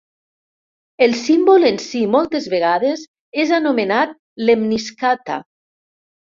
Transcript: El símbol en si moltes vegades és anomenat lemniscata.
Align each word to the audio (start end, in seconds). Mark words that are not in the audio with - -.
El 1.07 1.13
símbol 1.19 1.67
en 1.69 1.77
si 1.83 2.01
moltes 2.15 2.49
vegades 2.55 3.05
és 3.45 3.55
anomenat 3.61 4.19
lemniscata. 4.51 5.41